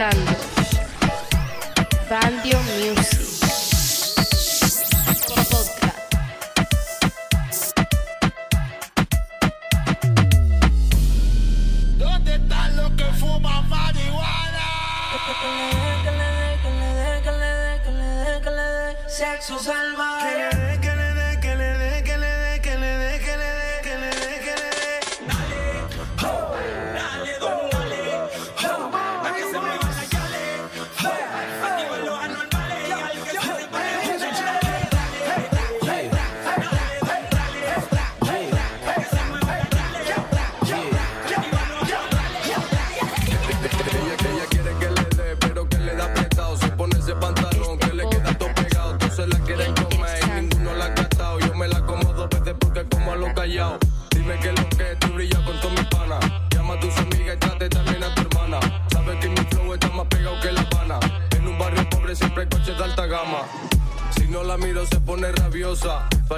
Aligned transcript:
escuchando. 0.00 0.39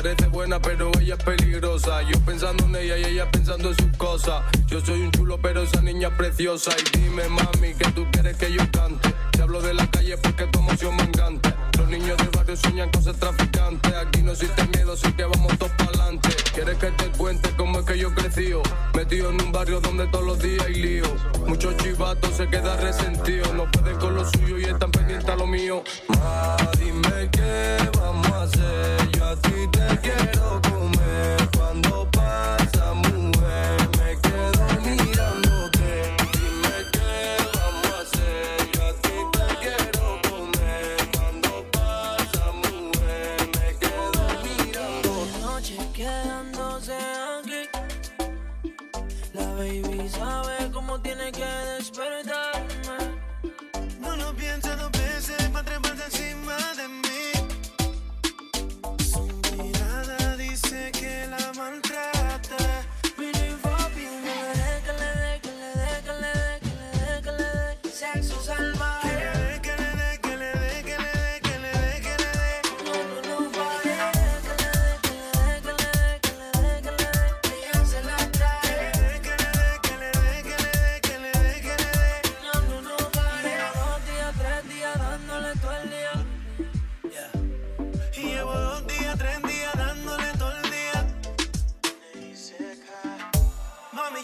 Parece 0.03 0.27
buena, 0.27 0.61
pero 0.61 0.91
ella 1.01 1.15
es 1.15 1.23
peligrosa. 1.23 2.03
Yo 2.03 2.19
pensando 2.27 2.65
en 2.65 2.75
ella 2.75 2.99
y 2.99 3.05
ella 3.05 3.31
pensando 3.31 3.69
en 3.69 3.77
sus 3.77 3.97
cosas. 3.97 4.43
Yo 4.67 4.81
soy 4.81 5.01
un 5.01 5.13
chulo, 5.13 5.39
pero 5.41 5.63
esa 5.63 5.81
niña 5.81 6.09
es 6.09 6.15
preciosa. 6.15 6.73
Y 6.73 6.99
dime, 6.99 7.29
mami, 7.29 7.73
que 7.75 7.89
tú 7.93 8.05
quieres 8.11 8.37
que 8.37 8.53
yo 8.53 8.69
cante. 8.73 9.15
Te 9.31 9.43
hablo 9.43 9.63
de 9.63 9.75
la 9.75 9.87
calle 9.87 10.17
porque 10.19 10.47
tu 10.49 10.59
emoción 10.59 10.97
me 10.97 11.05
encanta. 11.05 11.55
Los 11.79 11.89
niños 11.89 12.17
del 12.17 12.31
barrio 12.31 12.57
sueñan 12.57 12.91
cosas 12.91 13.15
traficantes. 13.15 13.95
Aquí 13.95 14.23
no 14.23 14.33
existe 14.33 14.67
miedo, 14.77 14.95
así 14.95 15.13
que 15.13 15.23
vamos 15.23 15.57
todos 15.57 15.71
para 15.79 15.91
adelante. 15.91 16.31
¿Quieres 16.53 16.79
que 16.79 16.91
te 16.91 17.05
cuente 17.17 17.51
cómo 17.57 17.79
es 17.79 17.85
que 17.85 17.97
yo 17.97 18.13
crecí? 18.13 18.53
Oh, 18.55 18.63
metido 18.97 19.31
en 19.31 19.41
un 19.41 19.53
barrio 19.53 19.81
donde 19.81 20.09
todos 20.09 20.27
los 20.27 20.39
días 20.41 20.67
hay 20.67 20.83
lío. 20.83 21.07
Muchos 21.47 21.77
chivatos 21.77 22.37
se 22.37 22.49
quedan 22.49 22.81
resentidos. 22.81 23.55
No 23.55 23.71
pueden 23.71 23.97
con 23.99 24.17
lo 24.17 24.29
suyo 24.29 24.59
y 24.59 24.65
están 24.65 24.91
pendientes 24.91 25.29
a 25.29 25.37
lo 25.37 25.47
mío. 25.47 25.85
Ma, 26.09 26.57
dime 26.77 27.31
qué 27.31 27.77
vamos 27.97 28.33
a 28.33 28.43
hacer 28.43 29.02
así 29.33 29.67
te 29.69 29.99
quiero 30.03 30.62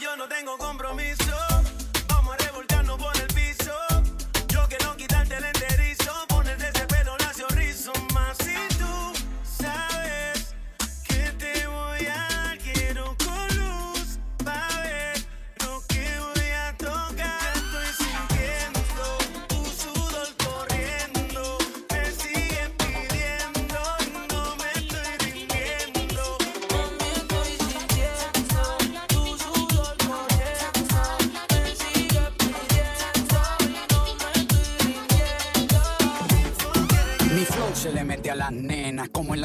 yo 0.00 0.16
no 0.16 0.28
tengo 0.28 0.56
compromiso. 0.58 1.47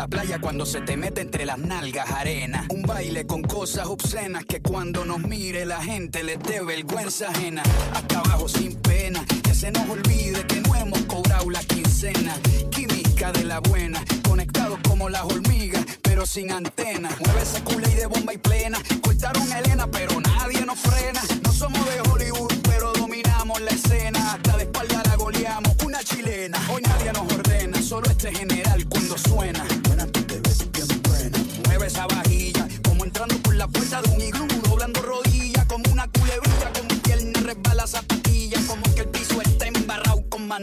la 0.04 0.08
playa 0.10 0.38
cuando 0.38 0.66
se 0.66 0.82
te 0.82 0.98
mete 0.98 1.22
entre 1.22 1.46
las 1.46 1.58
nalgas 1.58 2.12
arena. 2.12 2.66
Un 2.68 2.82
baile 2.82 3.26
con 3.26 3.42
cosas 3.42 3.88
obscenas 3.88 4.44
que 4.44 4.60
cuando 4.62 5.06
nos 5.06 5.20
mire 5.20 5.66
la 5.66 5.82
gente 5.82 6.24
les 6.24 6.40
dé 6.40 6.62
vergüenza 6.62 7.30
ajena. 7.30 7.64
Acá 7.94 8.20
abajo 8.20 8.50
sin 8.50 8.76
pena, 8.82 9.24
que 9.42 9.56
se 9.56 9.72
nos 9.72 9.90
olvide 9.90 10.46
que 10.46 10.60
no 10.60 10.76
hemos 10.76 11.00
cobrado 11.04 11.50
la 11.50 11.64
quincena. 11.64 12.36
Química 12.70 13.32
de 13.32 13.46
la 13.46 13.62
buena, 13.62 14.04
conectados 14.28 14.78
como 14.90 15.08
las 15.08 15.24
hormigas, 15.24 15.86
pero 16.02 16.26
sin 16.26 16.52
antena. 16.52 17.10
Mueve 17.24 17.42
ese 17.42 17.64
culé 17.64 17.96
de 17.96 18.06
bomba 18.06 18.34
y 18.34 18.38
plena. 18.40 18.80
Cortaron 19.02 19.50
a 19.54 19.60
Elena, 19.60 19.88
pero 19.88 20.20
nadie 20.20 20.66
nos 20.66 20.80
frena. 20.80 21.22
No 21.44 21.54
somos 21.54 21.80
de 21.86 22.02
Hollywood, 22.12 22.52
pero 22.64 22.92
dominamos 22.92 23.62
la 23.62 23.72
escena. 23.72 24.34
Hasta 24.34 24.58
de 24.58 24.64
espalda 24.64 25.02
la 25.06 25.16
goleamos, 25.16 25.72
una 25.86 26.04
chilena. 26.04 26.60
Hoy 26.70 26.82
nadie 26.82 27.14
nos 27.14 27.32
ordena, 27.32 27.82
solo 27.82 28.10
este 28.10 28.34
general 28.34 28.73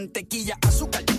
mantequilla, 0.01 0.57
azúcar 0.67 1.10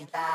yo 0.00 0.06
estoy 0.06 0.29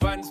Bands 0.00 0.30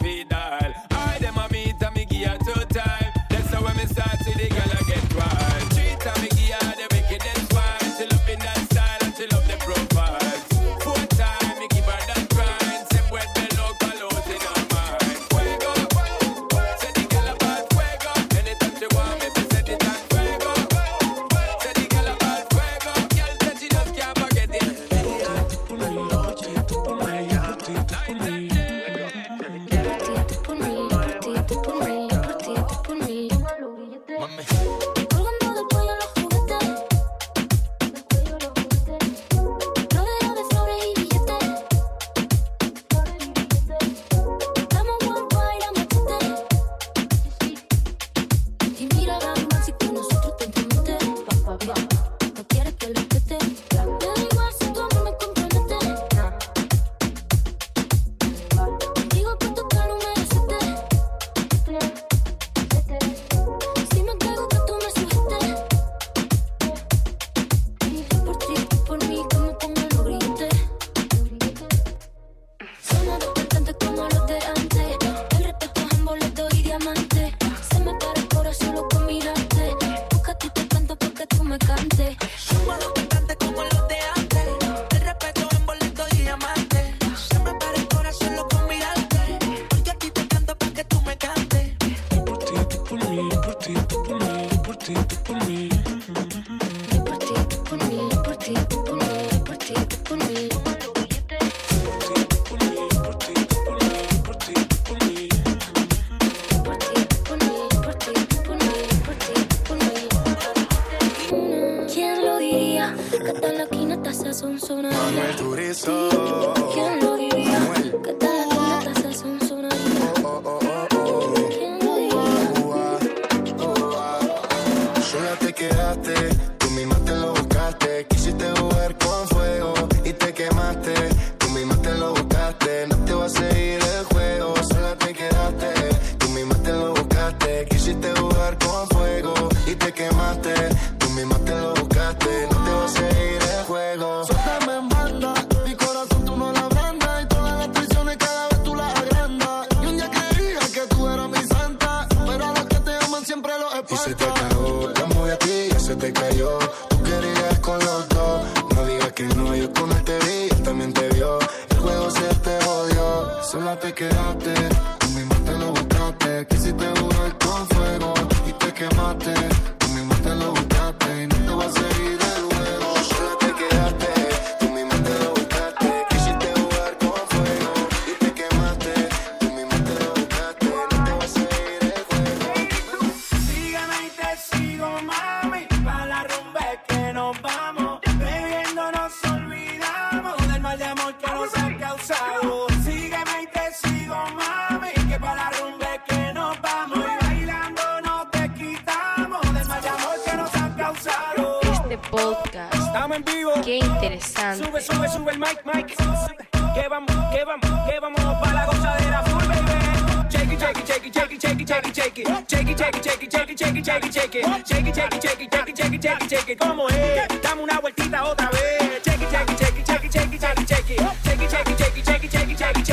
shake 213.60 213.76
it, 213.76 213.86
shake 213.86 214.06
it, 214.06 214.14
shake 214.14 214.36
it. 214.36 214.68
Shake 214.68 214.88
it, 214.88 214.96
shake 214.96 215.14
it, 215.14 215.22
shake 215.22 215.42
it, 215.42 215.52
shake 215.52 215.70
it, 215.70 215.78
shake 215.78 215.94
it, 215.94 216.02
shake 216.02 216.22
it, 216.22 216.30
shake 216.30 216.50
it. 216.50 216.60
¿Cómo 216.60 216.88
es? 216.90 217.42
Dame 217.42 217.62
una 217.64 217.80
vueltita 217.80 218.24
otra 218.24 218.50
vez. 218.52 219.04
Shake 219.04 219.22
it, 219.22 219.30
shake 219.30 219.52
it, 219.52 219.60
shake 219.60 219.80
it, 219.80 219.86
shake 219.86 220.06
it, 220.06 220.12
shake 220.12 220.34
it, 220.34 220.42
shake 220.42 220.60
it, 220.60 220.68
shake 220.68 220.90
it. 220.90 221.00
Shake 221.24 221.42
it, 221.42 221.50
shake 221.50 221.68
it, 221.68 221.78
shake 221.78 222.24
it, 222.24 222.32
shake 222.32 222.54
it, 222.54 222.60
shake 222.60 222.78
it, 222.80 222.88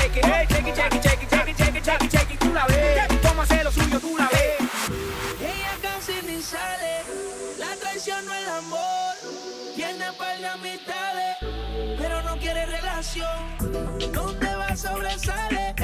shake 1.84 2.02
it, 2.02 2.10
shake 2.10 2.30
it. 2.32 2.38
Tú 2.40 2.52
la 2.52 2.66
ves. 2.66 3.06
Cómo 3.22 3.42
lo 3.64 3.70
suyo, 3.70 4.00
tú 4.00 4.16
la 4.18 4.28
ves. 4.28 4.58
Ella 5.40 5.74
casi 5.82 6.14
ni 6.26 6.42
sale. 6.42 7.02
La 7.58 7.74
traición 7.80 8.26
no 8.26 8.34
el 8.34 8.48
amor. 8.48 9.14
Tiene 9.76 10.06
pero 11.98 12.22
no 12.22 12.36
quiere 12.38 12.66
relación. 12.66 13.28
No 14.12 14.32
te 14.32 14.54
va 14.56 14.66
a 14.66 14.76
sobresale. 14.76 15.75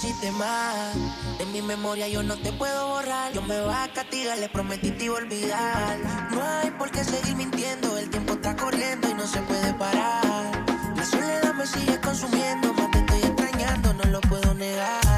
pusiste 0.00 0.32
mal. 0.32 0.92
De 1.38 1.44
mi 1.46 1.60
memoria 1.60 2.08
yo 2.08 2.22
no 2.22 2.36
te 2.38 2.52
puedo 2.52 2.88
borrar. 2.88 3.32
Yo 3.32 3.42
me 3.42 3.60
voy 3.60 3.74
a 3.74 3.92
castigar, 3.92 4.38
le 4.38 4.48
prometí 4.48 4.90
te 4.92 5.04
iba 5.04 5.16
a 5.16 5.18
olvidar. 5.18 5.98
No 6.30 6.42
hay 6.42 6.70
por 6.70 6.90
qué 6.90 7.04
seguir 7.04 7.36
mintiendo, 7.36 7.98
el 7.98 8.08
tiempo 8.08 8.32
está 8.34 8.56
corriendo 8.56 9.10
y 9.10 9.14
no 9.14 9.26
se 9.26 9.40
puede 9.42 9.74
parar. 9.74 10.64
La 10.96 11.04
soledad 11.04 11.54
me 11.54 11.66
sigue 11.66 12.00
consumiendo, 12.00 12.72
más 12.72 12.90
te 12.90 12.98
estoy 12.98 13.20
extrañando, 13.20 13.92
no 13.94 14.04
lo 14.04 14.20
puedo 14.22 14.54
negar. 14.54 15.09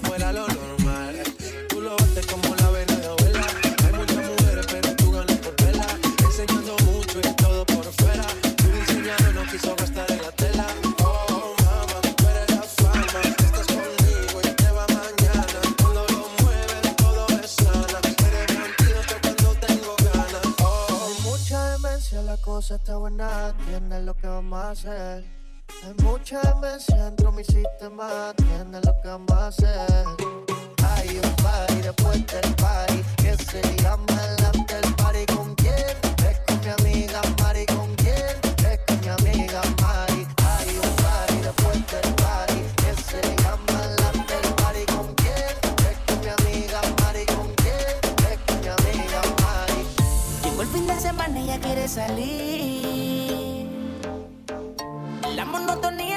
fuera 0.00 0.32
lo 0.32 0.55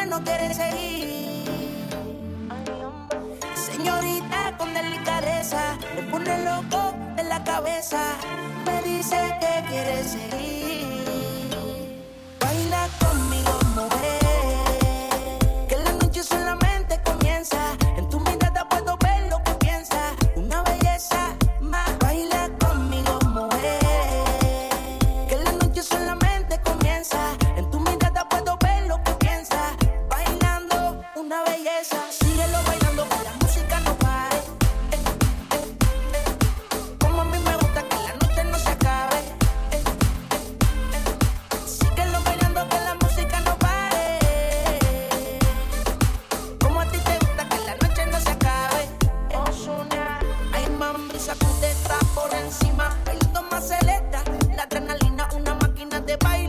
no 0.10 0.24
quiere 0.24 0.54
seguir. 0.54 1.46
Señorita 3.56 4.58
con 4.58 4.74
delicadeza, 4.74 5.78
le 5.96 6.04
pone 6.04 6.44
loco 6.44 6.94
de 7.16 7.24
la 7.24 7.44
cabeza. 7.44 8.02
Me 8.66 8.82
dice 8.82 9.18
que 9.40 9.70
quiere 9.70 10.04
seguir. 10.04 10.69
te 56.10 56.18
baile. 56.18 56.49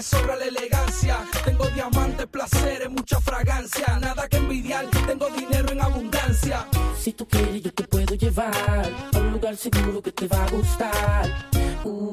Me 0.00 0.04
sobra 0.04 0.34
la 0.34 0.46
elegancia. 0.46 1.18
Tengo 1.44 1.66
diamantes, 1.74 2.26
placeres, 2.26 2.88
mucha 2.88 3.20
fragancia, 3.20 3.98
nada 4.00 4.26
que 4.28 4.38
envidiar, 4.38 4.86
tengo 5.06 5.28
dinero 5.28 5.72
en 5.72 5.80
abundancia. 5.82 6.66
Si 6.98 7.12
tú 7.12 7.28
quieres, 7.28 7.62
yo 7.62 7.70
te 7.70 7.84
puedo 7.84 8.14
llevar 8.14 8.90
a 9.12 9.18
un 9.18 9.32
lugar 9.32 9.54
seguro 9.58 10.00
que 10.00 10.10
te 10.10 10.26
va 10.26 10.42
a 10.42 10.50
gustar. 10.50 11.50
Uh, 11.84 12.10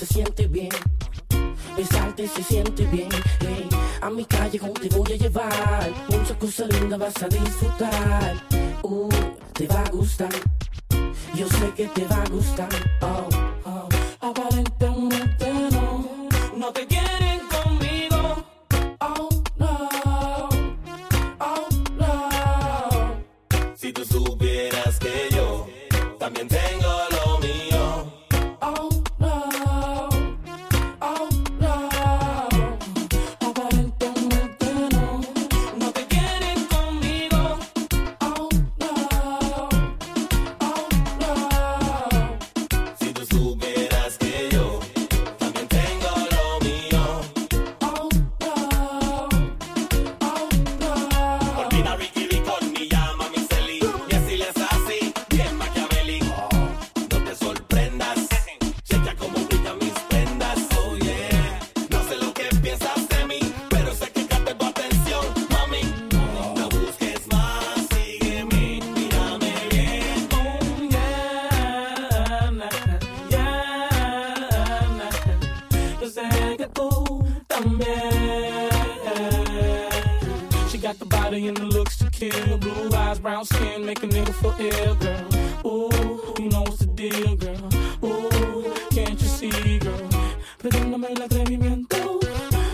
se 0.00 0.06
siente 0.06 0.48
bien. 0.48 0.70
Besarte 1.76 2.26
se 2.26 2.42
siente 2.42 2.84
bien. 2.86 3.08
Hey, 3.38 3.68
a 4.00 4.10
mi 4.10 4.24
callejón 4.24 4.72
te 4.72 4.88
voy 4.88 5.12
a 5.12 5.16
llevar. 5.16 5.92
Muchas 6.08 6.36
cosas 6.38 6.68
lindas 6.70 6.98
vas 6.98 7.22
a 7.22 7.28
disfrutar. 7.28 8.34
Uh, 8.82 9.08
te 9.52 9.68
va 9.68 9.80
a 9.82 9.90
gustar. 9.90 10.34
Yo 11.36 11.48
sé 11.48 11.72
que 11.76 11.86
te 11.86 12.04
va 12.06 12.20
a 12.20 12.28
gustar. 12.30 12.68
Oh, 13.02 13.28
skin, 83.48 83.84
make 83.84 84.02
a 84.02 84.06
nigga 84.06 84.32
feel 84.40 84.54
ill, 84.58 84.94
girl. 84.96 85.26
Ooh, 85.64 86.34
you 86.38 86.48
know 86.50 86.62
what's 86.62 86.78
the 86.78 86.86
deal, 86.86 87.36
girl. 87.36 87.68
Ooh, 88.04 88.74
can't 88.90 89.20
you 89.20 89.28
see, 89.28 89.78
girl? 89.78 90.08
Perdóname 90.62 91.08
el 91.12 91.22
atrevimiento 91.22 91.96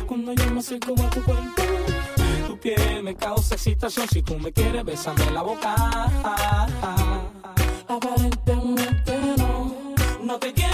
cuando 0.06 0.32
yo 0.32 0.50
me 0.50 0.60
acerco 0.60 0.94
a 0.94 1.10
tu 1.10 1.22
cuerpo. 1.22 1.62
Tu 2.46 2.58
piel 2.58 3.02
me 3.02 3.14
causa 3.14 3.54
excitación. 3.54 4.08
Si 4.08 4.22
tú 4.22 4.38
me 4.38 4.52
quieres, 4.52 4.84
bésame 4.84 5.30
la 5.30 5.42
boca. 5.42 5.74
Aparentemente 7.88 9.12
no. 9.38 9.74
No 10.22 10.38
te 10.38 10.52
quieren 10.52 10.73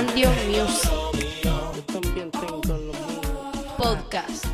Bandio 0.00 0.30
Music 0.48 0.90
Yo 1.44 1.72
también 1.92 2.30
tengo 2.30 2.62
lo 2.68 2.76
mío. 2.76 3.74
Podcast. 3.76 4.49